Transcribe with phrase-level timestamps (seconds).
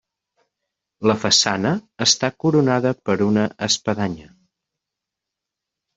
[1.09, 1.73] La façana
[2.07, 4.29] està coronada per una espadanya.